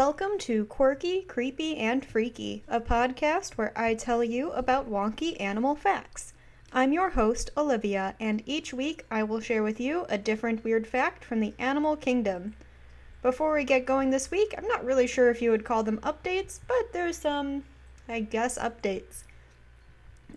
Welcome 0.00 0.38
to 0.38 0.64
Quirky, 0.64 1.20
Creepy, 1.28 1.76
and 1.76 2.02
Freaky, 2.02 2.64
a 2.66 2.80
podcast 2.80 3.58
where 3.58 3.70
I 3.76 3.92
tell 3.92 4.24
you 4.24 4.50
about 4.52 4.90
wonky 4.90 5.38
animal 5.38 5.74
facts. 5.74 6.32
I'm 6.72 6.94
your 6.94 7.10
host, 7.10 7.50
Olivia, 7.54 8.14
and 8.18 8.42
each 8.46 8.72
week 8.72 9.04
I 9.10 9.22
will 9.24 9.40
share 9.40 9.62
with 9.62 9.78
you 9.78 10.06
a 10.08 10.16
different 10.16 10.64
weird 10.64 10.86
fact 10.86 11.22
from 11.22 11.40
the 11.40 11.52
animal 11.58 11.96
kingdom. 11.96 12.54
Before 13.20 13.52
we 13.52 13.62
get 13.62 13.84
going 13.84 14.08
this 14.08 14.30
week, 14.30 14.54
I'm 14.56 14.66
not 14.66 14.86
really 14.86 15.06
sure 15.06 15.28
if 15.28 15.42
you 15.42 15.50
would 15.50 15.66
call 15.66 15.82
them 15.82 15.98
updates, 15.98 16.60
but 16.66 16.94
there's 16.94 17.18
some, 17.18 17.64
I 18.08 18.20
guess, 18.20 18.56
updates. 18.56 19.24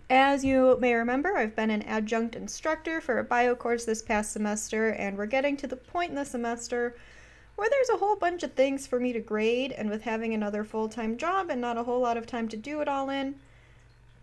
As 0.10 0.44
you 0.44 0.78
may 0.82 0.94
remember, 0.94 1.38
I've 1.38 1.56
been 1.56 1.70
an 1.70 1.84
adjunct 1.84 2.36
instructor 2.36 3.00
for 3.00 3.18
a 3.18 3.24
bio 3.24 3.56
course 3.56 3.86
this 3.86 4.02
past 4.02 4.34
semester, 4.34 4.90
and 4.90 5.18
we're 5.18 5.26
getting 5.26 5.56
to 5.56 5.68
the 5.68 5.78
point 5.78 6.10
in 6.10 6.18
the 6.18 6.26
semester 6.26 6.98
where 7.56 7.70
there's 7.70 7.90
a 7.90 7.98
whole 7.98 8.16
bunch 8.16 8.44
of 8.44 8.54
things 8.54 8.88
for 8.88 9.00
me 9.00 9.14
to 9.14 9.20
grade, 9.20 9.72
and 9.72 9.90
with 9.90 10.04
having 10.04 10.34
another 10.34 10.64
full 10.64 10.90
time 10.90 11.18
job 11.18 11.50
and 11.50 11.62
not 11.62 11.78
a 11.78 11.84
whole 11.84 12.00
lot 12.00 12.18
of 12.18 12.26
time 12.26 12.48
to 12.50 12.58
do 12.58 12.82
it 12.82 12.88
all 12.88 13.10
in, 13.10 13.36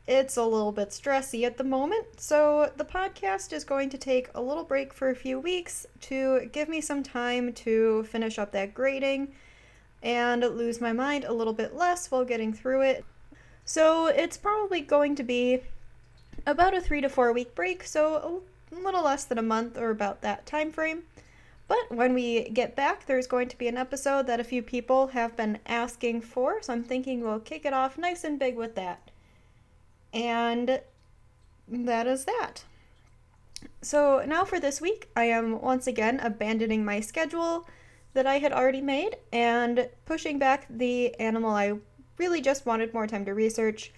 it's 0.07 0.37
a 0.37 0.45
little 0.45 0.73
bit 0.73 0.91
stressy 0.91 1.45
at 1.45 1.57
the 1.57 1.65
moment. 1.65 2.21
So, 2.21 2.73
the 2.77 2.85
podcast 2.85 3.52
is 3.52 3.62
going 3.62 3.91
to 3.91 3.98
take 3.98 4.29
a 4.35 4.43
little 4.43 4.65
break 4.65 4.93
for 4.93 5.11
a 5.11 5.15
few 5.15 5.38
weeks 5.38 5.87
to 6.02 6.48
give 6.52 6.69
me 6.69 6.80
some 6.80 7.02
time 7.02 7.52
to 7.52 8.02
finish 8.05 8.38
up 8.38 8.51
that 8.52 8.74
grading 8.74 9.33
and 10.02 10.43
lose 10.43 10.80
my 10.80 10.93
mind 10.93 11.24
a 11.24 11.33
little 11.33 11.52
bit 11.52 11.77
less 11.77 12.10
while 12.10 12.24
getting 12.24 12.52
through 12.52 12.83
it. 12.83 13.05
So, 13.65 14.07
it's 14.07 14.37
probably 14.37 14.80
going 14.80 15.15
to 15.15 15.23
be 15.23 15.60
about 16.47 16.74
a 16.74 16.80
three 16.80 17.01
to 17.01 17.09
four 17.09 17.33
week 17.33 17.55
break, 17.55 17.85
so 17.85 18.43
a 18.73 18.74
little 18.74 19.05
less 19.05 19.24
than 19.24 19.38
a 19.38 19.43
month 19.43 19.79
or 19.79 19.91
about 19.91 20.23
that 20.23 20.47
time 20.47 20.73
frame. 20.73 21.05
But 21.71 21.93
when 21.95 22.15
we 22.15 22.49
get 22.49 22.74
back, 22.74 23.07
there's 23.07 23.29
going 23.29 23.46
to 23.46 23.57
be 23.57 23.68
an 23.68 23.76
episode 23.76 24.26
that 24.26 24.40
a 24.40 24.45
few 24.45 24.60
people 24.60 25.07
have 25.07 25.37
been 25.37 25.60
asking 25.66 26.23
for, 26.23 26.60
so 26.60 26.73
I'm 26.73 26.82
thinking 26.82 27.21
we'll 27.21 27.38
kick 27.38 27.65
it 27.65 27.73
off 27.73 27.96
nice 27.96 28.24
and 28.24 28.40
big 28.40 28.57
with 28.57 28.74
that. 28.74 29.12
And 30.12 30.80
that 31.68 32.09
is 32.09 32.24
that. 32.24 32.65
So 33.82 34.24
now 34.27 34.45
for 34.45 34.59
this 34.59 34.80
week, 34.80 35.10
I 35.15 35.27
am 35.27 35.60
once 35.60 35.87
again 35.87 36.18
abandoning 36.18 36.85
my 36.85 36.99
schedule 36.99 37.68
that 38.15 38.27
I 38.27 38.38
had 38.38 38.52
already 38.52 38.80
made 38.80 39.18
and 39.32 39.88
pushing 40.07 40.40
back 40.40 40.66
the 40.68 41.15
animal 41.21 41.51
I 41.51 41.74
really 42.18 42.40
just 42.40 42.66
wanted 42.66 42.93
more 42.93 43.07
time 43.07 43.24
to 43.27 43.32
research 43.32 43.93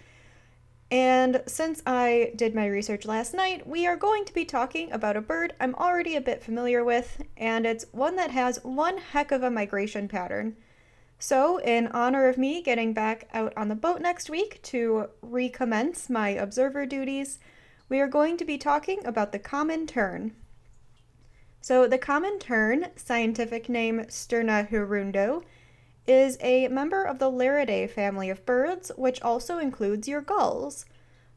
and 0.93 1.43
since 1.47 1.81
I 1.87 2.33
did 2.37 2.55
my 2.55 2.67
research 2.67 3.07
last 3.07 3.33
night, 3.33 3.67
we 3.67 3.87
are 3.87 3.97
going 3.97 4.27
to 4.27 4.35
be 4.35 4.45
talking 4.45 4.93
about 4.93 5.17
a 5.17 5.23
bird 5.23 5.55
I'm 5.59 5.75
already 5.77 6.17
a 6.17 6.21
bit 6.21 6.43
familiar 6.43 6.85
with, 6.85 7.23
and 7.35 7.65
it's 7.65 7.87
one 7.93 8.17
that 8.17 8.31
has 8.31 8.63
one 8.63 8.99
heck 8.99 9.33
of 9.33 9.43
a 9.43 9.51
migration 9.51 10.07
pattern. 10.07 10.55
So, 11.19 11.57
in 11.57 11.87
honor 11.87 12.29
of 12.29 12.37
me 12.37 12.61
getting 12.61 12.93
back 12.93 13.27
out 13.33 13.55
on 13.57 13.69
the 13.69 13.75
boat 13.75 14.03
next 14.03 14.29
week 14.29 14.61
to 14.65 15.09
recommence 15.23 16.11
my 16.11 16.29
observer 16.29 16.85
duties, 16.85 17.39
we 17.89 17.99
are 17.99 18.07
going 18.07 18.37
to 18.37 18.45
be 18.45 18.59
talking 18.59 19.03
about 19.07 19.33
the 19.33 19.39
common 19.39 19.87
tern. 19.87 20.33
So, 21.63 21.89
the 21.89 21.97
common 21.97 22.39
tern, 22.39 22.89
scientific 22.97 23.71
name 23.71 24.01
Sterna 24.09 24.69
hirundo, 24.69 25.43
is 26.07 26.37
a 26.41 26.69
member 26.69 27.05
of 27.05 27.19
the 27.19 27.31
Laridae 27.31 27.89
family 27.89 28.29
of 28.31 28.45
birds, 28.45 28.91
which 28.97 29.23
also 29.23 29.59
includes 29.59 30.09
your 30.09 30.21
gulls. 30.21 30.85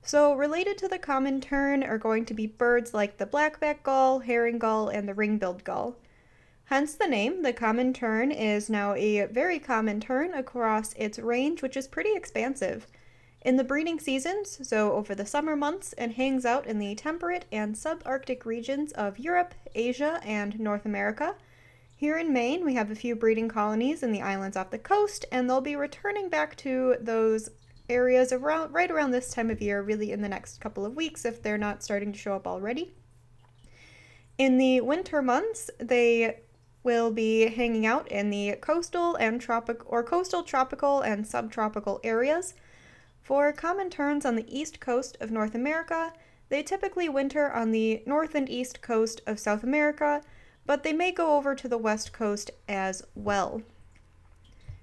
So, 0.01 0.33
related 0.33 0.77
to 0.79 0.87
the 0.87 0.99
common 0.99 1.41
tern 1.41 1.83
are 1.83 1.97
going 1.97 2.25
to 2.25 2.33
be 2.33 2.47
birds 2.47 2.93
like 2.93 3.17
the 3.17 3.25
blackback 3.25 3.83
gull, 3.83 4.19
herring 4.19 4.59
gull, 4.59 4.89
and 4.89 5.07
the 5.07 5.13
ring-billed 5.13 5.63
gull. 5.63 5.95
Hence 6.65 6.95
the 6.95 7.07
name, 7.07 7.43
the 7.43 7.53
common 7.53 7.93
tern 7.93 8.31
is 8.31 8.69
now 8.69 8.95
a 8.95 9.25
very 9.25 9.59
common 9.59 9.99
tern 9.99 10.33
across 10.33 10.93
its 10.93 11.19
range, 11.19 11.61
which 11.61 11.77
is 11.77 11.87
pretty 11.87 12.15
expansive. 12.15 12.87
In 13.41 13.57
the 13.57 13.63
breeding 13.63 13.99
seasons, 13.99 14.67
so 14.67 14.93
over 14.93 15.13
the 15.13 15.27
summer 15.27 15.55
months, 15.55 15.93
it 15.99 16.13
hangs 16.13 16.45
out 16.45 16.65
in 16.65 16.79
the 16.79 16.95
temperate 16.95 17.45
and 17.51 17.75
subarctic 17.75 18.45
regions 18.45 18.91
of 18.93 19.19
Europe, 19.19 19.53
Asia, 19.75 20.19
and 20.23 20.59
North 20.59 20.85
America, 20.85 21.35
here 21.95 22.17
in 22.17 22.33
Maine, 22.33 22.65
we 22.65 22.73
have 22.73 22.91
a 22.91 22.95
few 22.95 23.15
breeding 23.15 23.47
colonies 23.47 24.03
in 24.03 24.11
the 24.11 24.21
islands 24.21 24.57
off 24.57 24.69
the 24.69 24.77
coast, 24.77 25.25
and 25.31 25.49
they'll 25.49 25.61
be 25.61 25.77
returning 25.77 26.27
back 26.27 26.55
to 26.57 26.97
those 26.99 27.49
areas 27.87 28.33
around 28.33 28.73
right 28.73 28.91
around 28.91 29.11
this 29.11 29.31
time 29.31 29.49
of 29.49 29.61
year, 29.61 29.81
really 29.81 30.11
in 30.11 30.21
the 30.21 30.27
next 30.27 30.59
couple 30.59 30.85
of 30.85 30.95
weeks 30.95 31.23
if 31.23 31.41
they're 31.41 31.57
not 31.57 31.83
starting 31.83 32.11
to 32.11 32.19
show 32.19 32.33
up 32.33 32.47
already. 32.47 32.93
In 34.37 34.57
the 34.57 34.81
winter 34.81 35.21
months, 35.21 35.69
they 35.79 36.41
will 36.83 37.11
be 37.11 37.47
hanging 37.47 37.85
out 37.85 38.11
in 38.11 38.29
the 38.29 38.57
coastal 38.61 39.15
and 39.15 39.39
tropic 39.39 39.81
or 39.91 40.03
coastal 40.03 40.43
tropical 40.43 41.01
and 41.01 41.25
subtropical 41.25 42.01
areas. 42.03 42.55
For 43.21 43.53
common 43.53 43.89
terns 43.89 44.25
on 44.25 44.35
the 44.35 44.45
east 44.55 44.81
coast 44.81 45.17
of 45.21 45.31
North 45.31 45.55
America, 45.55 46.11
they 46.49 46.61
typically 46.61 47.07
winter 47.07 47.51
on 47.51 47.71
the 47.71 48.03
north 48.05 48.35
and 48.35 48.49
east 48.49 48.81
coast 48.81 49.21
of 49.25 49.39
South 49.39 49.63
America 49.63 50.21
but 50.65 50.83
they 50.83 50.93
may 50.93 51.11
go 51.11 51.35
over 51.37 51.55
to 51.55 51.67
the 51.67 51.77
west 51.77 52.11
coast 52.11 52.51
as 52.67 53.03
well. 53.15 53.61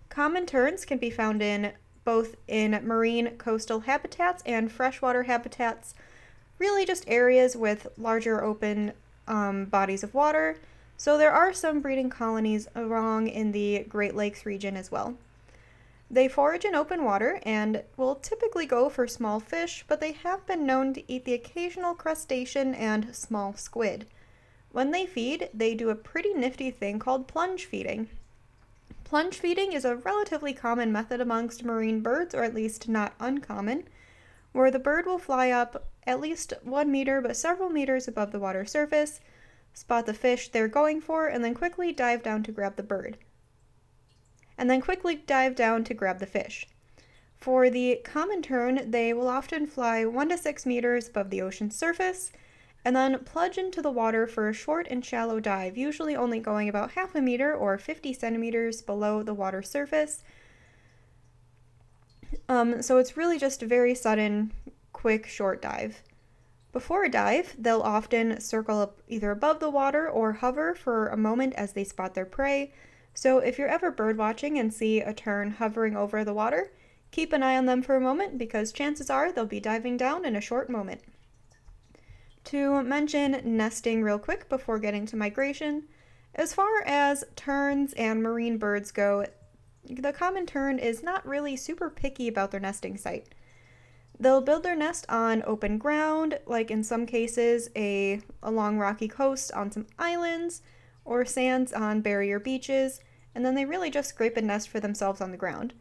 Common 0.08 0.46
terns 0.46 0.84
can 0.84 0.98
be 0.98 1.10
found 1.10 1.42
in 1.42 1.72
both 2.04 2.36
in 2.48 2.72
marine 2.86 3.30
coastal 3.38 3.80
habitats 3.80 4.42
and 4.44 4.70
freshwater 4.70 5.22
habitats, 5.24 5.94
really 6.58 6.84
just 6.84 7.04
areas 7.06 7.56
with 7.56 7.86
larger 7.96 8.42
open 8.42 8.92
um, 9.26 9.64
bodies 9.66 10.02
of 10.02 10.14
water. 10.14 10.58
So 10.96 11.16
there 11.16 11.32
are 11.32 11.52
some 11.52 11.80
breeding 11.80 12.10
colonies 12.10 12.68
along 12.74 13.28
in 13.28 13.52
the 13.52 13.84
Great 13.88 14.14
Lakes 14.14 14.44
region 14.46 14.76
as 14.76 14.90
well. 14.90 15.16
They 16.10 16.28
forage 16.28 16.66
in 16.66 16.74
open 16.74 17.04
water 17.04 17.40
and 17.44 17.82
will 17.96 18.16
typically 18.16 18.66
go 18.66 18.90
for 18.90 19.08
small 19.08 19.40
fish, 19.40 19.84
but 19.88 20.00
they 20.00 20.12
have 20.12 20.46
been 20.46 20.66
known 20.66 20.92
to 20.92 21.10
eat 21.10 21.24
the 21.24 21.32
occasional 21.32 21.94
crustacean 21.94 22.74
and 22.74 23.16
small 23.16 23.56
squid. 23.56 24.06
When 24.72 24.90
they 24.90 25.04
feed, 25.04 25.50
they 25.52 25.74
do 25.74 25.90
a 25.90 25.94
pretty 25.94 26.32
nifty 26.32 26.70
thing 26.70 26.98
called 26.98 27.28
plunge 27.28 27.66
feeding. 27.66 28.08
Plunge 29.04 29.38
feeding 29.38 29.74
is 29.74 29.84
a 29.84 29.96
relatively 29.96 30.54
common 30.54 30.90
method 30.90 31.20
amongst 31.20 31.62
marine 31.62 32.00
birds, 32.00 32.34
or 32.34 32.42
at 32.42 32.54
least 32.54 32.88
not 32.88 33.12
uncommon, 33.20 33.86
where 34.52 34.70
the 34.70 34.78
bird 34.78 35.04
will 35.04 35.18
fly 35.18 35.50
up 35.50 35.88
at 36.06 36.20
least 36.20 36.54
one 36.62 36.90
meter 36.90 37.20
but 37.20 37.36
several 37.36 37.68
meters 37.68 38.08
above 38.08 38.32
the 38.32 38.40
water 38.40 38.64
surface, 38.64 39.20
spot 39.74 40.06
the 40.06 40.14
fish 40.14 40.48
they're 40.48 40.68
going 40.68 41.02
for, 41.02 41.26
and 41.26 41.44
then 41.44 41.52
quickly 41.52 41.92
dive 41.92 42.22
down 42.22 42.42
to 42.42 42.52
grab 42.52 42.76
the 42.76 42.82
bird. 42.82 43.18
And 44.56 44.70
then 44.70 44.80
quickly 44.80 45.16
dive 45.16 45.54
down 45.54 45.84
to 45.84 45.92
grab 45.92 46.18
the 46.18 46.26
fish. 46.26 46.66
For 47.36 47.68
the 47.68 48.00
common 48.04 48.40
tern, 48.40 48.90
they 48.90 49.12
will 49.12 49.28
often 49.28 49.66
fly 49.66 50.06
1 50.06 50.30
to 50.30 50.38
6 50.38 50.64
meters 50.64 51.08
above 51.08 51.28
the 51.28 51.42
ocean's 51.42 51.76
surface 51.76 52.32
and 52.84 52.96
then 52.96 53.18
plunge 53.24 53.58
into 53.58 53.80
the 53.80 53.90
water 53.90 54.26
for 54.26 54.48
a 54.48 54.54
short 54.54 54.88
and 54.90 55.04
shallow 55.04 55.38
dive, 55.38 55.76
usually 55.76 56.16
only 56.16 56.40
going 56.40 56.68
about 56.68 56.92
half 56.92 57.14
a 57.14 57.20
meter 57.20 57.54
or 57.54 57.78
50 57.78 58.12
centimeters 58.12 58.82
below 58.82 59.22
the 59.22 59.34
water 59.34 59.62
surface. 59.62 60.24
Um, 62.48 62.82
so 62.82 62.98
it's 62.98 63.16
really 63.16 63.38
just 63.38 63.62
a 63.62 63.66
very 63.66 63.94
sudden, 63.94 64.52
quick, 64.92 65.26
short 65.26 65.62
dive. 65.62 66.02
Before 66.72 67.04
a 67.04 67.10
dive, 67.10 67.54
they'll 67.58 67.82
often 67.82 68.40
circle 68.40 68.80
up 68.80 69.02
either 69.06 69.30
above 69.30 69.60
the 69.60 69.70
water 69.70 70.08
or 70.08 70.32
hover 70.32 70.74
for 70.74 71.08
a 71.08 71.16
moment 71.16 71.54
as 71.54 71.74
they 71.74 71.84
spot 71.84 72.14
their 72.14 72.24
prey. 72.24 72.72
So 73.14 73.38
if 73.38 73.58
you're 73.58 73.68
ever 73.68 73.90
bird 73.90 74.16
watching 74.16 74.58
and 74.58 74.72
see 74.72 75.00
a 75.00 75.12
tern 75.12 75.50
hovering 75.52 75.94
over 75.96 76.24
the 76.24 76.32
water, 76.32 76.72
keep 77.10 77.32
an 77.34 77.42
eye 77.42 77.58
on 77.58 77.66
them 77.66 77.82
for 77.82 77.94
a 77.94 78.00
moment 78.00 78.38
because 78.38 78.72
chances 78.72 79.10
are 79.10 79.30
they'll 79.30 79.44
be 79.44 79.60
diving 79.60 79.98
down 79.98 80.24
in 80.24 80.34
a 80.34 80.40
short 80.40 80.70
moment. 80.70 81.02
To 82.44 82.82
mention 82.82 83.40
nesting 83.44 84.02
real 84.02 84.18
quick 84.18 84.48
before 84.48 84.78
getting 84.78 85.06
to 85.06 85.16
migration, 85.16 85.84
as 86.34 86.54
far 86.54 86.82
as 86.84 87.24
terns 87.36 87.92
and 87.94 88.22
marine 88.22 88.58
birds 88.58 88.90
go, 88.90 89.26
the 89.84 90.12
common 90.12 90.46
tern 90.46 90.78
is 90.78 91.02
not 91.02 91.26
really 91.26 91.56
super 91.56 91.90
picky 91.90 92.28
about 92.28 92.50
their 92.50 92.60
nesting 92.60 92.96
site. 92.96 93.34
They'll 94.18 94.40
build 94.40 94.62
their 94.62 94.76
nest 94.76 95.06
on 95.08 95.42
open 95.46 95.78
ground, 95.78 96.38
like 96.46 96.70
in 96.70 96.84
some 96.84 97.06
cases, 97.06 97.68
a 97.74 98.20
along 98.42 98.78
rocky 98.78 99.08
coasts 99.08 99.50
on 99.50 99.72
some 99.72 99.86
islands, 99.98 100.62
or 101.04 101.24
sands 101.24 101.72
on 101.72 102.00
barrier 102.00 102.38
beaches, 102.38 103.00
and 103.34 103.44
then 103.44 103.54
they 103.54 103.64
really 103.64 103.90
just 103.90 104.10
scrape 104.10 104.36
a 104.36 104.42
nest 104.42 104.68
for 104.68 104.78
themselves 104.80 105.20
on 105.20 105.32
the 105.32 105.36
ground. 105.36 105.74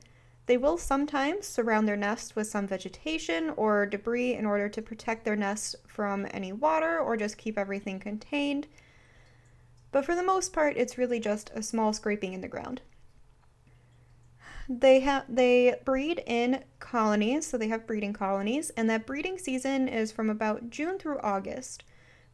They 0.48 0.58
will 0.58 0.78
sometimes 0.78 1.48
surround 1.48 1.88
their 1.88 1.98
nest 1.98 2.36
with 2.36 2.48
some 2.48 2.68
vegetation 2.68 3.52
or 3.52 3.86
debris 3.86 4.34
in 4.34 4.46
order 4.46 4.68
to 4.70 4.82
protect 4.82 5.24
their 5.24 5.36
nest 5.36 5.76
from 5.88 6.28
any 6.32 6.52
water 6.52 7.00
or 7.00 7.16
just 7.16 7.38
keep 7.38 7.58
everything 7.58 8.00
contained. 8.00 8.68
But 9.92 10.06
for 10.06 10.16
the 10.16 10.24
most 10.24 10.54
part, 10.54 10.78
it's 10.78 10.98
really 10.98 11.20
just 11.20 11.52
a 11.54 11.62
small 11.62 11.94
scraping 11.94 12.34
in 12.34 12.42
the 12.42 12.48
ground. 12.48 12.82
They 14.70 15.02
have 15.02 15.26
they 15.28 15.76
breed 15.84 16.24
in 16.26 16.64
colonies, 16.80 17.46
so 17.46 17.58
they 17.58 17.68
have 17.68 17.86
breeding 17.86 18.14
colonies, 18.14 18.70
and 18.72 18.90
that 18.90 19.06
breeding 19.06 19.38
season 19.38 19.88
is 19.88 20.12
from 20.12 20.30
about 20.30 20.70
June 20.70 20.98
through 20.98 21.20
August. 21.20 21.84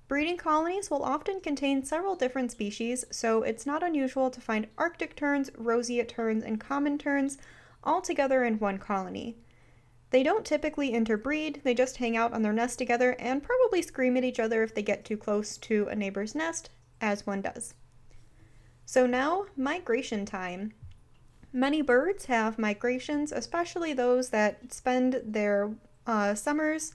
Breeding 0.08 0.38
colonies 0.38 0.90
will 0.90 1.04
often 1.04 1.42
contain 1.42 1.84
several 1.84 2.16
different 2.16 2.52
species, 2.52 3.06
so 3.12 3.44
it's 3.44 3.66
not 3.66 3.84
unusual 3.84 4.30
to 4.30 4.40
find 4.40 4.68
Arctic 4.78 5.16
terns, 5.16 5.50
roseate 5.58 6.10
terns, 6.10 6.44
and 6.44 6.60
common 6.60 6.98
terns 6.98 7.38
all 7.84 8.02
together 8.02 8.44
in 8.44 8.60
one 8.60 8.78
colony. 8.78 9.38
They 10.10 10.24
don't 10.24 10.46
typically 10.46 10.90
interbreed, 10.90 11.62
they 11.64 11.74
just 11.74 11.98
hang 11.98 12.16
out 12.16 12.34
on 12.34 12.42
their 12.42 12.54
nest 12.54 12.78
together 12.78 13.16
and 13.20 13.44
probably 13.44 13.82
scream 13.82 14.16
at 14.16 14.24
each 14.24 14.40
other 14.40 14.64
if 14.64 14.74
they 14.74 14.82
get 14.82 15.04
too 15.04 15.18
close 15.18 15.58
to 15.58 15.88
a 15.88 15.96
neighbor's 15.96 16.34
nest, 16.34 16.70
as 17.02 17.28
one 17.28 17.42
does. 17.42 17.74
So 18.86 19.06
now, 19.06 19.48
migration 19.58 20.26
time. 20.26 20.72
Many 21.52 21.82
birds 21.82 22.26
have 22.26 22.58
migrations, 22.58 23.32
especially 23.32 23.94
those 23.94 24.30
that 24.30 24.72
spend 24.72 25.22
their 25.26 25.74
uh, 26.06 26.36
summers 26.36 26.94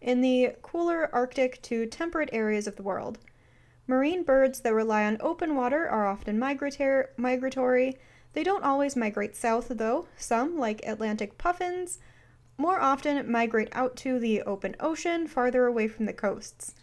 in 0.00 0.20
the 0.20 0.54
cooler 0.62 1.08
Arctic 1.14 1.62
to 1.62 1.86
temperate 1.86 2.30
areas 2.32 2.66
of 2.66 2.76
the 2.76 2.82
world. 2.82 3.18
Marine 3.86 4.22
birds 4.22 4.60
that 4.60 4.74
rely 4.74 5.04
on 5.04 5.16
open 5.20 5.56
water 5.56 5.88
are 5.88 6.06
often 6.06 6.38
migratory. 6.38 7.98
They 8.32 8.44
don't 8.44 8.64
always 8.64 8.96
migrate 8.96 9.34
south, 9.34 9.68
though. 9.68 10.06
Some, 10.16 10.58
like 10.58 10.82
Atlantic 10.86 11.36
puffins, 11.38 11.98
more 12.56 12.80
often 12.80 13.30
migrate 13.30 13.70
out 13.72 13.96
to 13.96 14.18
the 14.18 14.42
open 14.42 14.76
ocean, 14.78 15.26
farther 15.26 15.66
away 15.66 15.88
from 15.88 16.06
the 16.06 16.12
coasts. 16.12 16.74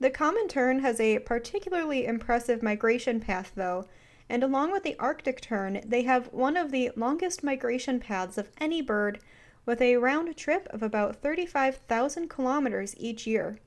The 0.00 0.10
common 0.10 0.48
tern 0.48 0.80
has 0.80 0.98
a 0.98 1.20
particularly 1.20 2.04
impressive 2.04 2.62
migration 2.62 3.20
path, 3.20 3.52
though, 3.54 3.86
and 4.28 4.42
along 4.42 4.72
with 4.72 4.82
the 4.82 4.98
Arctic 4.98 5.40
tern, 5.40 5.80
they 5.86 6.02
have 6.02 6.32
one 6.32 6.56
of 6.56 6.72
the 6.72 6.90
longest 6.96 7.44
migration 7.44 8.00
paths 8.00 8.36
of 8.36 8.50
any 8.58 8.82
bird, 8.82 9.20
with 9.66 9.80
a 9.80 9.96
round 9.96 10.36
trip 10.36 10.66
of 10.70 10.82
about 10.82 11.16
35,000 11.16 12.28
kilometers 12.28 12.94
each 12.98 13.26
year. 13.26 13.58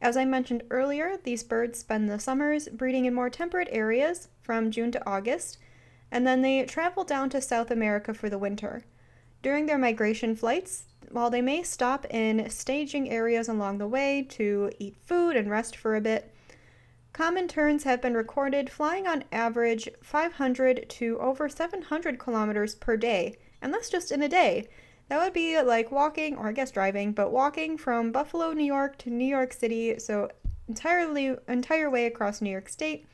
As 0.00 0.16
I 0.16 0.24
mentioned 0.24 0.62
earlier, 0.70 1.16
these 1.22 1.42
birds 1.42 1.80
spend 1.80 2.08
the 2.08 2.20
summers 2.20 2.68
breeding 2.68 3.04
in 3.04 3.14
more 3.14 3.28
temperate 3.30 3.68
areas 3.72 4.28
from 4.40 4.70
June 4.70 4.92
to 4.92 5.06
August, 5.06 5.58
and 6.10 6.26
then 6.26 6.42
they 6.42 6.64
travel 6.64 7.04
down 7.04 7.30
to 7.30 7.40
South 7.40 7.70
America 7.70 8.14
for 8.14 8.28
the 8.28 8.38
winter. 8.38 8.84
During 9.42 9.66
their 9.66 9.78
migration 9.78 10.34
flights, 10.34 10.84
while 11.10 11.30
they 11.30 11.42
may 11.42 11.62
stop 11.62 12.04
in 12.10 12.50
staging 12.50 13.10
areas 13.10 13.48
along 13.48 13.78
the 13.78 13.88
way 13.88 14.26
to 14.30 14.70
eat 14.78 14.96
food 15.04 15.36
and 15.36 15.50
rest 15.50 15.76
for 15.76 15.96
a 15.96 16.00
bit, 16.00 16.34
common 17.12 17.48
terns 17.48 17.84
have 17.84 18.02
been 18.02 18.14
recorded 18.14 18.70
flying 18.70 19.06
on 19.06 19.24
average 19.32 19.88
500 20.02 20.88
to 20.88 21.18
over 21.20 21.48
700 21.48 22.18
kilometers 22.18 22.74
per 22.74 22.96
day, 22.96 23.36
and 23.62 23.72
that's 23.72 23.90
just 23.90 24.12
in 24.12 24.22
a 24.22 24.28
day. 24.28 24.68
That 25.08 25.22
would 25.22 25.32
be 25.32 25.60
like 25.62 25.90
walking, 25.90 26.36
or 26.36 26.48
I 26.48 26.52
guess 26.52 26.70
driving, 26.70 27.12
but 27.12 27.32
walking 27.32 27.78
from 27.78 28.12
Buffalo, 28.12 28.52
New 28.52 28.64
York 28.64 28.98
to 28.98 29.10
New 29.10 29.24
York 29.24 29.52
City, 29.52 29.98
so 29.98 30.30
entirely 30.68 31.34
entire 31.48 31.88
way 31.88 32.06
across 32.06 32.42
New 32.42 32.50
York 32.50 32.68
State 32.68 33.06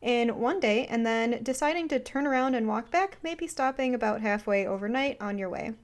in 0.00 0.38
one 0.38 0.60
day 0.60 0.86
and 0.86 1.04
then 1.04 1.42
deciding 1.42 1.88
to 1.88 2.00
turn 2.00 2.26
around 2.26 2.54
and 2.54 2.66
walk 2.66 2.90
back, 2.90 3.18
maybe 3.22 3.46
stopping 3.46 3.94
about 3.94 4.20
halfway 4.20 4.66
overnight 4.66 5.20
on 5.20 5.38
your 5.38 5.48
way. 5.48 5.74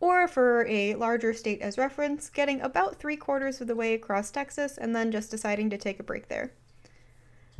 Or 0.00 0.28
for 0.28 0.66
a 0.66 0.94
larger 0.94 1.34
state 1.34 1.60
as 1.60 1.78
reference, 1.78 2.30
getting 2.30 2.60
about 2.60 2.96
three 2.96 3.16
quarters 3.16 3.60
of 3.60 3.66
the 3.66 3.74
way 3.74 3.94
across 3.94 4.30
Texas 4.30 4.78
and 4.78 4.94
then 4.94 5.12
just 5.12 5.30
deciding 5.30 5.70
to 5.70 5.78
take 5.78 6.00
a 6.00 6.04
break 6.04 6.28
there. 6.28 6.52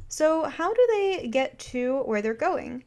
So, 0.09 0.45
how 0.45 0.73
do 0.75 0.87
they 0.91 1.29
get 1.29 1.59
to 1.71 2.03
where 2.05 2.21
they're 2.21 2.35
going? 2.35 2.85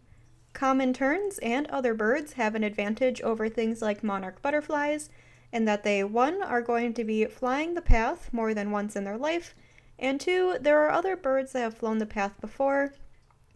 Common 0.54 0.94
terns 0.94 1.40
and 1.40 1.68
other 1.68 1.94
birds 1.94 2.34
have 2.34 2.54
an 2.54 2.64
advantage 2.64 3.22
over 3.22 3.48
things 3.48 3.82
like 3.82 4.04
monarch 4.04 4.42
butterflies 4.42 5.10
in 5.52 5.66
that 5.66 5.84
they, 5.84 6.04
one, 6.04 6.44
are 6.44 6.62
going 6.62 6.94
to 6.96 7.04
be 7.04 7.26
flying 7.26 7.76
the 7.76 7.82
path 7.82 8.34
more 8.34 8.54
than 8.54 8.72
once 8.72 8.96
in 8.96 9.04
their 9.04 9.18
life, 9.18 9.56
and 10.00 10.20
two, 10.20 10.58
there 10.60 10.80
are 10.84 10.90
other 10.90 11.16
birds 11.16 11.54
that 11.54 11.62
have 11.62 11.78
flown 11.78 12.00
the 12.00 12.06
path 12.06 12.40
before 12.42 12.94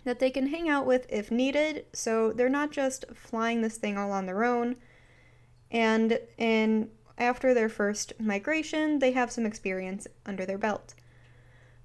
that 0.03 0.19
they 0.19 0.29
can 0.29 0.47
hang 0.47 0.69
out 0.69 0.85
with 0.85 1.05
if 1.09 1.29
needed, 1.31 1.85
so 1.91 2.31
they're 2.31 2.47
not 2.47 2.71
just 2.71 3.05
flying 3.13 3.61
this 3.61 3.77
thing 3.77 3.97
all 3.97 4.11
on 4.11 4.25
their 4.25 4.43
own. 4.43 4.77
And 5.69 6.19
in 6.37 6.89
after 7.17 7.53
their 7.53 7.67
first 7.67 8.13
migration, 8.19 8.99
they 8.99 9.11
have 9.11 9.31
some 9.31 9.45
experience 9.45 10.07
under 10.25 10.45
their 10.45 10.57
belt. 10.57 10.93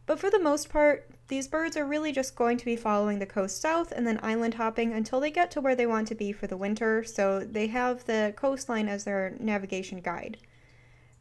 But 0.07 0.19
for 0.19 0.31
the 0.31 0.39
most 0.39 0.69
part, 0.69 1.09
these 1.29 1.49
birds 1.49 1.77
are 1.77 1.87
really 1.87 2.13
just 2.13 2.37
going 2.37 2.59
to 2.59 2.65
be 2.65 2.77
following 2.77 3.19
the 3.19 3.27
coast 3.27 3.61
south 3.61 3.93
and 3.93 4.07
then 4.07 4.21
island 4.23 4.55
hopping 4.55 4.93
until 4.93 5.21
they 5.21 5.31
get 5.31 5.51
to 5.53 5.61
where 5.61 5.75
they 5.75 5.87
want 5.87 6.09
to 6.09 6.15
be 6.15 6.33
for 6.33 6.47
the 6.47 6.57
winter, 6.57 7.03
so 7.03 7.41
they 7.41 7.69
have 7.69 8.05
the 8.05 8.35
coastline 8.37 8.89
as 8.89 9.05
their 9.05 9.35
navigation 9.41 10.01
guide. 10.01 10.37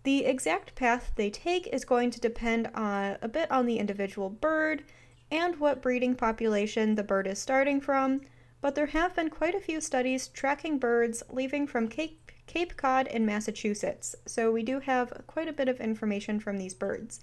The 0.04 0.26
exact 0.26 0.74
path 0.74 1.12
they 1.16 1.30
take 1.30 1.68
is 1.68 1.86
going 1.86 2.10
to 2.12 2.20
depend 2.20 2.68
on, 2.74 3.18
a 3.22 3.28
bit 3.28 3.52
on 3.52 3.68
the 3.68 3.78
individual 3.78 4.30
bird 4.30 4.84
and 5.30 5.60
what 5.60 5.82
breeding 5.82 6.16
population 6.16 6.96
the 6.96 7.04
bird 7.04 7.28
is 7.28 7.38
starting 7.40 7.80
from, 7.80 8.22
but 8.62 8.74
there 8.74 8.88
have 8.88 9.16
been 9.16 9.30
quite 9.30 9.54
a 9.54 9.60
few 9.60 9.80
studies 9.80 10.28
tracking 10.28 10.80
birds 10.80 11.22
leaving 11.30 11.68
from 11.68 11.88
Cape, 11.88 12.32
Cape 12.48 12.76
Cod 12.76 13.08
in 13.08 13.26
Massachusetts, 13.26 14.16
so 14.26 14.52
we 14.52 14.64
do 14.64 14.80
have 14.80 15.24
quite 15.28 15.48
a 15.48 15.54
bit 15.54 15.70
of 15.70 15.80
information 15.80 16.40
from 16.40 16.58
these 16.58 16.74
birds. 16.74 17.22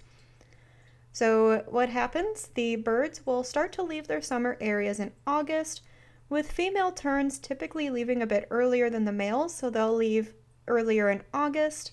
So, 1.11 1.65
what 1.67 1.89
happens? 1.89 2.49
The 2.53 2.77
birds 2.77 3.25
will 3.25 3.43
start 3.43 3.73
to 3.73 3.83
leave 3.83 4.07
their 4.07 4.21
summer 4.21 4.57
areas 4.61 4.99
in 4.99 5.11
August, 5.27 5.81
with 6.29 6.51
female 6.51 6.91
terns 6.91 7.39
typically 7.39 7.89
leaving 7.89 8.21
a 8.21 8.27
bit 8.27 8.47
earlier 8.49 8.89
than 8.89 9.05
the 9.05 9.11
males, 9.11 9.53
so 9.53 9.69
they'll 9.69 9.93
leave 9.93 10.33
earlier 10.67 11.09
in 11.09 11.23
August 11.33 11.91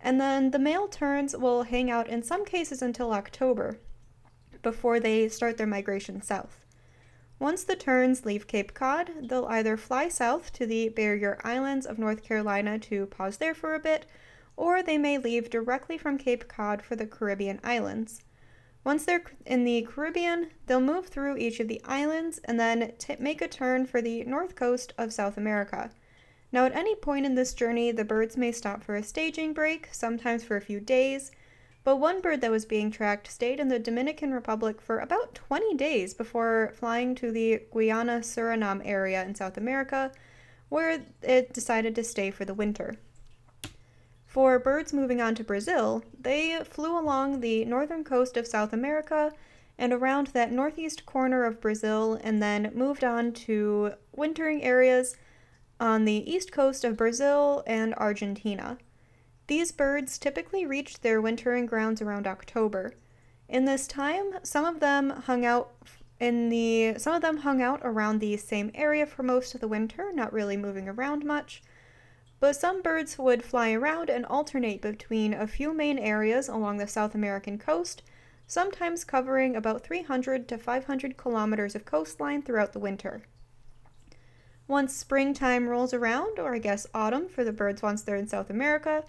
and 0.00 0.20
then 0.20 0.50
the 0.50 0.58
male 0.58 0.88
terns 0.88 1.36
will 1.36 1.64
hang 1.64 1.90
out 1.90 2.08
in 2.08 2.22
some 2.22 2.44
cases 2.44 2.82
until 2.82 3.12
October 3.12 3.78
before 4.62 5.00
they 5.00 5.28
start 5.28 5.56
their 5.56 5.66
migration 5.66 6.20
south. 6.20 6.64
Once 7.38 7.64
the 7.64 7.76
terns 7.76 8.26
leave 8.26 8.46
Cape 8.46 8.74
Cod, 8.74 9.10
they'll 9.22 9.46
either 9.46 9.76
fly 9.76 10.08
south 10.08 10.52
to 10.52 10.66
the 10.66 10.90
Barrier 10.90 11.40
Islands 11.42 11.86
of 11.86 11.98
North 11.98 12.22
Carolina 12.22 12.78
to 12.80 13.06
pause 13.06 13.38
there 13.38 13.54
for 13.54 13.74
a 13.74 13.80
bit, 13.80 14.04
or 14.56 14.82
they 14.82 14.98
may 14.98 15.16
leave 15.16 15.48
directly 15.48 15.96
from 15.96 16.18
Cape 16.18 16.48
Cod 16.48 16.82
for 16.82 16.96
the 16.96 17.06
Caribbean 17.06 17.58
islands. 17.64 18.22
Once 18.84 19.06
they're 19.06 19.24
in 19.46 19.64
the 19.64 19.86
Caribbean, 19.90 20.50
they'll 20.66 20.80
move 20.80 21.06
through 21.06 21.36
each 21.38 21.60
of 21.60 21.68
the 21.68 21.80
islands 21.84 22.38
and 22.44 22.60
then 22.60 22.92
t- 22.98 23.16
make 23.18 23.40
a 23.40 23.48
turn 23.48 23.86
for 23.86 24.02
the 24.02 24.22
north 24.24 24.54
coast 24.54 24.92
of 24.98 25.12
South 25.12 25.38
America. 25.38 25.90
Now, 26.52 26.66
at 26.66 26.74
any 26.74 26.94
point 26.96 27.26
in 27.26 27.36
this 27.36 27.54
journey, 27.54 27.92
the 27.92 28.04
birds 28.04 28.36
may 28.36 28.50
stop 28.50 28.82
for 28.82 28.96
a 28.96 29.02
staging 29.02 29.52
break, 29.52 29.88
sometimes 29.92 30.42
for 30.42 30.56
a 30.56 30.60
few 30.60 30.80
days, 30.80 31.30
but 31.84 31.96
one 31.96 32.20
bird 32.20 32.40
that 32.40 32.50
was 32.50 32.66
being 32.66 32.90
tracked 32.90 33.30
stayed 33.30 33.60
in 33.60 33.68
the 33.68 33.78
Dominican 33.78 34.34
Republic 34.34 34.80
for 34.80 34.98
about 34.98 35.34
20 35.34 35.74
days 35.76 36.12
before 36.12 36.72
flying 36.74 37.14
to 37.14 37.30
the 37.30 37.62
Guyana 37.72 38.20
Suriname 38.20 38.82
area 38.84 39.24
in 39.24 39.34
South 39.34 39.56
America, 39.56 40.12
where 40.68 41.02
it 41.22 41.52
decided 41.52 41.94
to 41.94 42.04
stay 42.04 42.30
for 42.30 42.44
the 42.44 42.54
winter. 42.54 42.96
For 44.26 44.58
birds 44.58 44.92
moving 44.92 45.20
on 45.20 45.34
to 45.36 45.44
Brazil, 45.44 46.04
they 46.18 46.62
flew 46.64 46.98
along 46.98 47.40
the 47.40 47.64
northern 47.64 48.04
coast 48.04 48.36
of 48.36 48.46
South 48.46 48.72
America 48.72 49.32
and 49.78 49.92
around 49.92 50.28
that 50.28 50.52
northeast 50.52 51.06
corner 51.06 51.44
of 51.44 51.60
Brazil 51.60 52.20
and 52.22 52.42
then 52.42 52.70
moved 52.74 53.02
on 53.02 53.32
to 53.32 53.94
wintering 54.14 54.62
areas 54.62 55.16
on 55.80 56.04
the 56.04 56.30
east 56.30 56.52
coast 56.52 56.84
of 56.84 56.96
Brazil 56.96 57.64
and 57.66 57.94
Argentina. 57.94 58.78
These 59.46 59.72
birds 59.72 60.18
typically 60.18 60.64
reached 60.66 61.02
their 61.02 61.20
wintering 61.20 61.66
grounds 61.66 62.00
around 62.02 62.26
October. 62.26 62.92
In 63.48 63.64
this 63.64 63.88
time, 63.88 64.34
some 64.44 64.64
of 64.64 64.78
them 64.78 65.10
hung 65.10 65.44
out 65.44 65.72
in 66.20 66.50
the 66.50 66.94
some 66.98 67.14
of 67.14 67.22
them 67.22 67.38
hung 67.38 67.62
out 67.62 67.80
around 67.82 68.18
the 68.18 68.36
same 68.36 68.70
area 68.74 69.06
for 69.06 69.22
most 69.22 69.54
of 69.54 69.60
the 69.60 69.66
winter, 69.66 70.12
not 70.12 70.32
really 70.32 70.56
moving 70.56 70.88
around 70.88 71.24
much. 71.24 71.62
But 72.38 72.56
some 72.56 72.82
birds 72.82 73.18
would 73.18 73.42
fly 73.42 73.72
around 73.72 74.08
and 74.10 74.24
alternate 74.26 74.82
between 74.82 75.34
a 75.34 75.46
few 75.46 75.72
main 75.72 75.98
areas 75.98 76.48
along 76.48 76.76
the 76.76 76.86
South 76.86 77.14
American 77.14 77.58
coast, 77.58 78.02
sometimes 78.46 79.04
covering 79.04 79.56
about 79.56 79.82
300 79.82 80.46
to 80.48 80.58
500 80.58 81.16
kilometers 81.16 81.74
of 81.74 81.84
coastline 81.84 82.42
throughout 82.42 82.72
the 82.72 82.78
winter. 82.78 83.22
Once 84.70 84.94
springtime 84.94 85.68
rolls 85.68 85.92
around, 85.92 86.38
or 86.38 86.54
I 86.54 86.60
guess 86.60 86.86
autumn 86.94 87.28
for 87.28 87.42
the 87.42 87.52
birds 87.52 87.82
once 87.82 88.02
they're 88.02 88.14
in 88.14 88.28
South 88.28 88.50
America, 88.50 89.02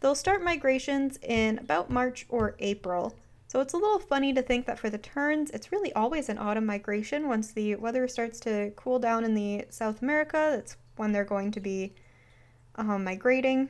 they'll 0.00 0.14
start 0.14 0.42
migrations 0.42 1.18
in 1.18 1.58
about 1.58 1.90
March 1.90 2.24
or 2.30 2.56
April. 2.58 3.14
So 3.46 3.60
it's 3.60 3.74
a 3.74 3.76
little 3.76 3.98
funny 3.98 4.32
to 4.32 4.40
think 4.40 4.64
that 4.64 4.78
for 4.78 4.88
the 4.88 4.96
terns, 4.96 5.50
it's 5.50 5.70
really 5.70 5.92
always 5.92 6.30
an 6.30 6.38
autumn 6.38 6.64
migration. 6.64 7.28
Once 7.28 7.52
the 7.52 7.74
weather 7.74 8.08
starts 8.08 8.40
to 8.40 8.72
cool 8.76 8.98
down 8.98 9.24
in 9.24 9.34
the 9.34 9.66
South 9.68 10.00
America, 10.00 10.52
that's 10.56 10.78
when 10.96 11.12
they're 11.12 11.22
going 11.22 11.50
to 11.50 11.60
be 11.60 11.92
um, 12.76 13.04
migrating. 13.04 13.68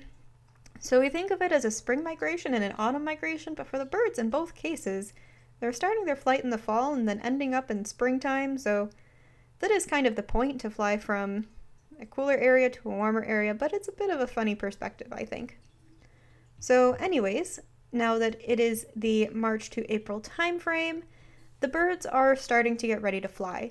So 0.79 1.01
we 1.01 1.09
think 1.09 1.33
of 1.33 1.43
it 1.43 1.51
as 1.51 1.65
a 1.65 1.71
spring 1.73 2.05
migration 2.05 2.55
and 2.55 2.63
an 2.63 2.77
autumn 2.79 3.03
migration, 3.03 3.55
but 3.55 3.67
for 3.67 3.79
the 3.79 3.85
birds, 3.85 4.21
in 4.21 4.31
both 4.31 4.55
cases, 4.55 5.13
they're 5.59 5.73
starting 5.73 6.05
their 6.05 6.15
flight 6.15 6.45
in 6.45 6.51
the 6.51 6.59
fall 6.59 6.95
and 6.95 7.09
then 7.09 7.19
ending 7.23 7.55
up 7.55 7.73
in 7.73 7.85
springtime. 7.85 8.57
So 8.57 8.91
that 9.65 9.71
is 9.71 9.87
kind 9.87 10.07
of 10.07 10.15
the 10.15 10.23
point 10.23 10.61
to 10.61 10.69
fly 10.69 10.99
from 10.99 11.47
a 11.99 12.05
cooler 12.05 12.37
area 12.37 12.69
to 12.69 12.91
a 12.91 12.93
warmer 12.93 13.25
area, 13.25 13.55
but 13.55 13.73
it's 13.73 13.89
a 13.89 13.93
bit 13.93 14.11
of 14.11 14.21
a 14.21 14.27
funny 14.27 14.55
perspective, 14.55 15.11
I 15.11 15.25
think. 15.25 15.59
So, 16.61 16.93
anyways, 17.01 17.61
now 17.91 18.19
that 18.19 18.37
it 18.45 18.61
is 18.61 18.87
the 18.95 19.31
March 19.33 19.71
to 19.71 19.91
April 19.91 20.21
timeframe, 20.21 21.05
the 21.61 21.69
birds 21.69 22.05
are 22.05 22.37
starting 22.37 22.77
to 22.77 22.87
get 22.87 23.01
ready 23.01 23.23
to 23.23 23.29
fly. 23.29 23.71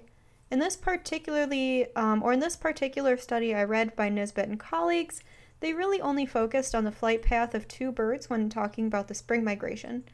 In 0.49 0.57
this 0.57 0.75
particularly, 0.75 1.95
um, 1.95 2.23
or 2.23 2.33
in 2.33 2.39
this 2.39 2.55
particular 2.55 3.15
study 3.15 3.53
I 3.53 3.63
read 3.63 3.95
by 3.95 4.09
Nisbet 4.09 4.49
and 4.49 4.59
colleagues, 4.59 5.21
they 5.59 5.73
really 5.73 6.01
only 6.01 6.25
focused 6.25 6.73
on 6.73 6.85
the 6.85 6.91
flight 6.91 7.21
path 7.21 7.53
of 7.53 7.67
two 7.67 7.91
birds 7.91 8.31
when 8.31 8.49
talking 8.49 8.87
about 8.87 9.09
the 9.09 9.13
spring 9.13 9.43
migration. 9.43 10.05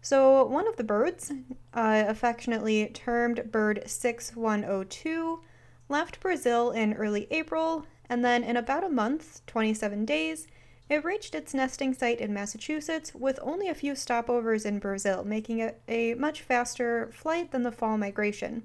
So, 0.00 0.44
one 0.44 0.68
of 0.68 0.76
the 0.76 0.84
birds, 0.84 1.32
uh, 1.74 2.04
affectionately 2.06 2.86
termed 2.88 3.50
Bird 3.50 3.82
6102, 3.84 5.40
left 5.88 6.20
Brazil 6.20 6.70
in 6.70 6.94
early 6.94 7.26
April, 7.30 7.84
and 8.08 8.24
then 8.24 8.44
in 8.44 8.56
about 8.56 8.84
a 8.84 8.88
month, 8.88 9.44
27 9.46 10.04
days, 10.04 10.46
it 10.88 11.04
reached 11.04 11.34
its 11.34 11.52
nesting 11.52 11.92
site 11.92 12.20
in 12.20 12.32
Massachusetts 12.32 13.14
with 13.14 13.38
only 13.42 13.68
a 13.68 13.74
few 13.74 13.92
stopovers 13.92 14.64
in 14.64 14.78
Brazil, 14.78 15.24
making 15.24 15.58
it 15.58 15.82
a 15.86 16.14
much 16.14 16.40
faster 16.40 17.10
flight 17.12 17.50
than 17.50 17.62
the 17.62 17.72
fall 17.72 17.98
migration. 17.98 18.62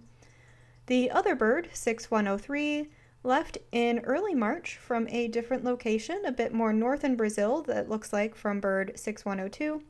The 0.86 1.12
other 1.12 1.36
bird, 1.36 1.70
6103, 1.74 2.90
left 3.24 3.58
in 3.72 4.00
early 4.00 4.36
March 4.36 4.78
from 4.78 5.08
a 5.10 5.28
different 5.28 5.64
location 5.64 6.24
a 6.26 6.32
bit 6.32 6.54
more 6.54 6.74
north 6.74 7.04
in 7.04 7.16
Brazil 7.16 7.62
that 7.64 7.90
looks 7.90 8.14
like 8.14 8.36
from 8.36 8.60
bird 8.60 8.94
6102. 8.96 9.82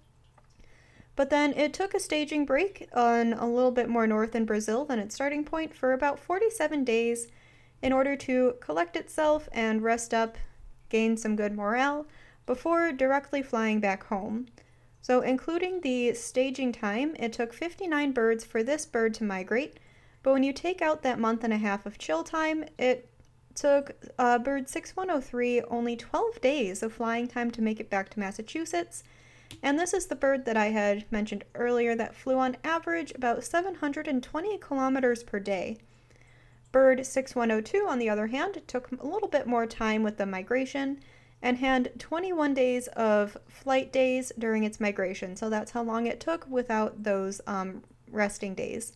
But 1.15 1.29
then 1.29 1.53
it 1.53 1.73
took 1.73 1.93
a 1.93 1.99
staging 1.99 2.45
break 2.45 2.89
on 2.93 3.33
a 3.33 3.47
little 3.47 3.71
bit 3.71 3.89
more 3.89 4.07
north 4.07 4.35
in 4.35 4.45
Brazil 4.45 4.85
than 4.85 4.99
its 4.99 5.13
starting 5.13 5.43
point 5.43 5.75
for 5.75 5.93
about 5.93 6.19
47 6.19 6.83
days 6.83 7.27
in 7.81 7.93
order 7.93 8.15
to 8.15 8.55
collect 8.59 8.95
itself 8.95 9.47
and 9.51 9.83
rest 9.83 10.13
up, 10.13 10.37
gain 10.89 11.17
some 11.17 11.35
good 11.35 11.53
morale, 11.53 12.07
before 12.45 12.91
directly 12.91 13.41
flying 13.41 13.79
back 13.79 14.05
home. 14.05 14.47
So, 15.01 15.21
including 15.21 15.81
the 15.81 16.13
staging 16.13 16.71
time, 16.71 17.15
it 17.19 17.33
took 17.33 17.53
59 17.53 18.13
birds 18.13 18.45
for 18.45 18.63
this 18.63 18.85
bird 18.85 19.13
to 19.15 19.25
migrate, 19.25 19.77
but 20.23 20.31
when 20.31 20.43
you 20.43 20.53
take 20.53 20.81
out 20.81 21.03
that 21.03 21.19
month 21.19 21.43
and 21.43 21.51
a 21.51 21.57
half 21.57 21.85
of 21.85 21.97
chill 21.97 22.23
time, 22.23 22.63
it 22.77 23.09
took 23.53 23.91
uh, 24.17 24.39
bird 24.39 24.69
6103 24.69 25.61
only 25.63 25.95
12 25.95 26.41
days 26.41 26.81
of 26.81 26.93
flying 26.93 27.27
time 27.27 27.51
to 27.51 27.61
make 27.61 27.79
it 27.81 27.89
back 27.89 28.09
to 28.09 28.19
Massachusetts. 28.19 29.03
And 29.61 29.77
this 29.77 29.93
is 29.93 30.07
the 30.07 30.15
bird 30.15 30.45
that 30.45 30.57
I 30.57 30.67
had 30.67 31.11
mentioned 31.11 31.43
earlier 31.55 31.95
that 31.95 32.15
flew 32.15 32.37
on 32.37 32.57
average 32.63 33.13
about 33.13 33.43
720 33.43 34.57
kilometers 34.57 35.23
per 35.23 35.39
day. 35.39 35.77
Bird 36.71 37.05
6102, 37.05 37.85
on 37.87 37.99
the 37.99 38.09
other 38.09 38.27
hand, 38.27 38.61
took 38.67 38.89
a 38.91 39.07
little 39.07 39.27
bit 39.27 39.45
more 39.45 39.67
time 39.67 40.01
with 40.01 40.17
the 40.17 40.25
migration 40.25 40.99
and 41.41 41.57
had 41.57 41.99
21 41.99 42.53
days 42.53 42.87
of 42.87 43.37
flight 43.47 43.91
days 43.91 44.31
during 44.39 44.63
its 44.63 44.79
migration. 44.79 45.35
So 45.35 45.49
that's 45.49 45.71
how 45.71 45.83
long 45.83 46.07
it 46.07 46.19
took 46.19 46.47
without 46.49 47.03
those 47.03 47.41
um, 47.45 47.83
resting 48.09 48.55
days. 48.55 48.93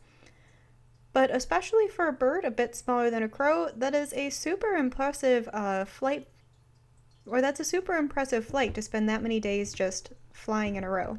But 1.12 1.30
especially 1.30 1.88
for 1.88 2.08
a 2.08 2.14
bird 2.14 2.46
a 2.46 2.52
bit 2.52 2.76
smaller 2.76 3.10
than 3.10 3.22
a 3.22 3.30
crow, 3.30 3.70
that 3.76 3.94
is 3.94 4.14
a 4.14 4.30
super 4.30 4.76
impressive 4.76 5.50
uh, 5.52 5.84
flight, 5.86 6.28
or 7.26 7.42
that's 7.42 7.60
a 7.60 7.66
super 7.66 7.96
impressive 7.96 8.46
flight 8.46 8.74
to 8.76 8.82
spend 8.82 9.10
that 9.10 9.22
many 9.22 9.40
days 9.40 9.74
just 9.74 10.12
flying 10.38 10.76
in 10.76 10.84
a 10.84 10.90
row. 10.90 11.18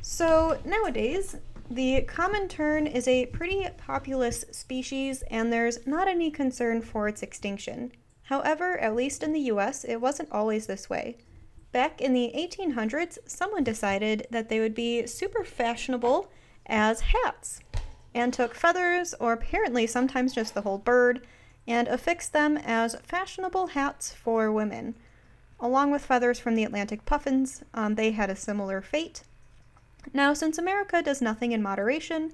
So 0.00 0.58
nowadays, 0.64 1.36
the 1.70 2.02
common 2.02 2.48
tern 2.48 2.86
is 2.86 3.06
a 3.06 3.26
pretty 3.26 3.66
populous 3.76 4.44
species, 4.52 5.22
and 5.30 5.52
there's 5.52 5.86
not 5.86 6.08
any 6.08 6.30
concern 6.30 6.80
for 6.80 7.08
its 7.08 7.22
extinction. 7.22 7.92
However, 8.22 8.78
at 8.78 8.94
least 8.94 9.22
in 9.22 9.32
the 9.32 9.50
US, 9.52 9.84
it 9.84 9.96
wasn't 10.00 10.32
always 10.32 10.66
this 10.66 10.88
way. 10.88 11.18
Back 11.72 12.00
in 12.00 12.14
the 12.14 12.32
1800s, 12.34 13.18
someone 13.26 13.64
decided 13.64 14.26
that 14.30 14.48
they 14.48 14.60
would 14.60 14.74
be 14.74 15.06
super 15.06 15.44
fashionable 15.44 16.30
as 16.66 17.00
hats 17.00 17.60
and 18.14 18.32
took 18.32 18.54
feathers, 18.54 19.14
or 19.20 19.34
apparently 19.34 19.86
sometimes 19.86 20.34
just 20.34 20.54
the 20.54 20.62
whole 20.62 20.78
bird, 20.78 21.26
and 21.66 21.86
affixed 21.88 22.32
them 22.32 22.56
as 22.56 22.96
fashionable 23.02 23.68
hats 23.68 24.14
for 24.14 24.50
women. 24.50 24.94
Along 25.60 25.90
with 25.90 26.04
feathers 26.04 26.38
from 26.38 26.54
the 26.54 26.64
Atlantic 26.64 27.04
puffins, 27.04 27.62
um, 27.74 27.96
they 27.96 28.12
had 28.12 28.30
a 28.30 28.36
similar 28.36 28.80
fate. 28.80 29.22
Now, 30.12 30.32
since 30.32 30.56
America 30.56 31.02
does 31.02 31.20
nothing 31.20 31.52
in 31.52 31.62
moderation, 31.62 32.32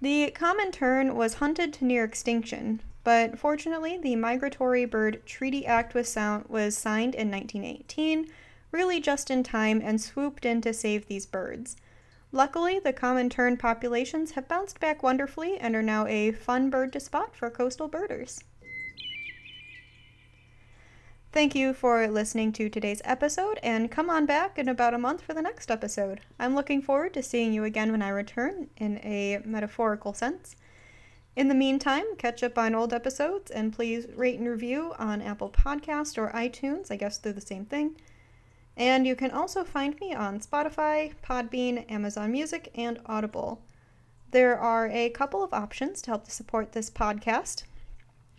the 0.00 0.30
common 0.30 0.70
tern 0.70 1.14
was 1.16 1.34
hunted 1.34 1.72
to 1.74 1.84
near 1.84 2.04
extinction, 2.04 2.80
but 3.04 3.38
fortunately, 3.38 3.98
the 3.98 4.16
Migratory 4.16 4.84
Bird 4.84 5.26
Treaty 5.26 5.66
Act 5.66 5.94
was, 5.94 6.08
sound, 6.08 6.46
was 6.48 6.76
signed 6.76 7.14
in 7.14 7.30
1918, 7.30 8.28
really 8.70 9.00
just 9.00 9.30
in 9.30 9.42
time, 9.42 9.80
and 9.82 10.00
swooped 10.00 10.44
in 10.44 10.60
to 10.60 10.72
save 10.72 11.06
these 11.06 11.26
birds. 11.26 11.76
Luckily, 12.30 12.78
the 12.78 12.92
common 12.92 13.28
tern 13.28 13.56
populations 13.56 14.32
have 14.32 14.48
bounced 14.48 14.80
back 14.80 15.02
wonderfully 15.02 15.58
and 15.58 15.76
are 15.76 15.82
now 15.82 16.06
a 16.06 16.32
fun 16.32 16.70
bird 16.70 16.92
to 16.94 17.00
spot 17.00 17.36
for 17.36 17.50
coastal 17.50 17.88
birders. 17.88 18.42
Thank 21.42 21.56
you 21.56 21.74
for 21.74 22.06
listening 22.06 22.52
to 22.52 22.68
today's 22.68 23.02
episode, 23.04 23.58
and 23.64 23.90
come 23.90 24.08
on 24.08 24.26
back 24.26 24.60
in 24.60 24.68
about 24.68 24.94
a 24.94 24.98
month 24.98 25.22
for 25.22 25.34
the 25.34 25.42
next 25.42 25.72
episode. 25.72 26.20
I'm 26.38 26.54
looking 26.54 26.80
forward 26.80 27.14
to 27.14 27.22
seeing 27.24 27.52
you 27.52 27.64
again 27.64 27.90
when 27.90 28.00
I 28.00 28.10
return, 28.10 28.68
in 28.76 28.98
a 28.98 29.40
metaphorical 29.44 30.14
sense. 30.14 30.54
In 31.34 31.48
the 31.48 31.56
meantime, 31.56 32.04
catch 32.16 32.44
up 32.44 32.56
on 32.58 32.76
old 32.76 32.92
episodes 32.92 33.50
and 33.50 33.72
please 33.72 34.06
rate 34.14 34.38
and 34.38 34.48
review 34.48 34.94
on 35.00 35.20
Apple 35.20 35.50
Podcast 35.50 36.16
or 36.16 36.30
iTunes. 36.30 36.92
I 36.92 36.96
guess 36.96 37.18
they're 37.18 37.32
the 37.32 37.40
same 37.40 37.64
thing. 37.64 37.96
And 38.76 39.04
you 39.04 39.16
can 39.16 39.32
also 39.32 39.64
find 39.64 39.98
me 39.98 40.14
on 40.14 40.38
Spotify, 40.38 41.12
Podbean, 41.28 41.90
Amazon 41.90 42.30
Music, 42.30 42.70
and 42.76 43.00
Audible. 43.06 43.60
There 44.30 44.56
are 44.56 44.88
a 44.88 45.10
couple 45.10 45.42
of 45.42 45.52
options 45.52 46.02
to 46.02 46.12
help 46.12 46.24
to 46.26 46.30
support 46.30 46.70
this 46.70 46.88
podcast. 46.88 47.64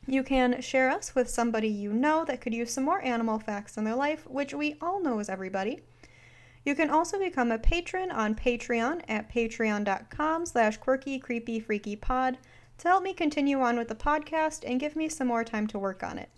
You 0.06 0.22
can 0.22 0.62
share 0.62 0.90
us 0.90 1.16
with 1.16 1.30
somebody 1.30 1.70
you 1.70 1.94
know 1.94 2.26
that 2.26 2.42
could 2.42 2.54
use 2.54 2.74
some 2.74 2.84
more 2.84 3.02
animal 3.02 3.40
facts 3.40 3.78
in 3.78 3.86
their 3.86 3.96
life, 3.96 4.28
which 4.28 4.54
we 4.54 4.76
all 4.82 5.02
know 5.02 5.20
is 5.20 5.30
everybody. 5.30 5.80
You 6.66 6.76
can 6.76 6.90
also 6.90 7.20
become 7.20 7.52
a 7.52 7.60
patron 7.60 8.12
on 8.12 8.36
Patreon 8.36 9.04
at 9.08 9.32
patreon.com 9.32 10.46
slash 10.46 10.78
quirky 10.78 11.20
creepy 11.20 11.60
freaky 11.60 11.96
pod 11.96 12.38
to 12.80 12.88
help 12.88 13.04
me 13.04 13.14
continue 13.14 13.62
on 13.62 13.78
with 13.78 13.88
the 13.88 13.96
podcast 13.96 14.64
and 14.70 14.80
give 14.80 14.96
me 14.96 15.08
some 15.08 15.28
more 15.28 15.44
time 15.44 15.68
to 15.68 15.80
work 15.80 16.04
on 16.04 16.18
it. 16.18 16.30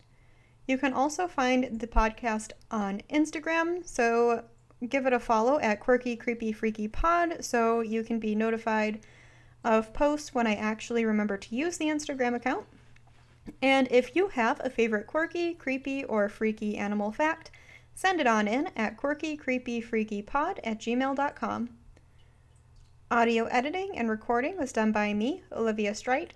You 0.68 0.78
can 0.78 0.94
also 0.94 1.28
find 1.28 1.80
the 1.80 1.88
podcast 1.88 2.52
on 2.72 3.02
Instagram, 3.10 3.88
so 3.88 4.44
give 4.90 5.06
it 5.06 5.14
a 5.14 5.20
follow 5.20 5.60
at 5.60 5.80
Quirky 5.80 6.16
Creepy 6.16 6.52
Freaky 6.52 6.88
Pod 6.88 7.44
so 7.44 7.82
you 7.82 8.04
can 8.04 8.20
be 8.20 8.36
notified 8.36 9.06
of 9.64 9.94
posts 9.94 10.34
when 10.34 10.48
I 10.48 10.56
actually 10.56 11.06
remember 11.06 11.38
to 11.38 11.56
use 11.56 11.78
the 11.78 11.86
Instagram 11.86 12.36
account. 12.36 12.66
And 13.62 13.88
if 13.92 14.16
you 14.16 14.30
have 14.30 14.60
a 14.64 14.70
favorite 14.70 15.08
quirky, 15.08 15.54
creepy, 15.54 16.04
or 16.04 16.30
freaky 16.30 16.78
animal 16.78 17.12
fact, 17.12 17.52
send 17.94 18.20
it 18.20 18.28
on 18.28 18.48
in 18.48 18.70
at 18.76 18.98
quirkycreepyfreakypod 18.98 20.60
at 20.64 20.80
gmail.com. 20.80 21.70
Audio 23.12 23.46
editing 23.46 23.98
and 23.98 24.10
recording 24.10 24.58
was 24.58 24.74
done 24.74 24.92
by 24.92 25.14
me, 25.14 25.44
Olivia 25.52 25.94
Strite. 25.94 26.34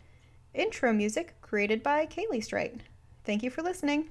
Intro 0.53 0.93
music 0.93 1.35
created 1.41 1.81
by 1.81 2.05
Kaylee 2.05 2.43
Strite. 2.43 2.81
Thank 3.23 3.43
you 3.43 3.49
for 3.49 3.61
listening. 3.61 4.09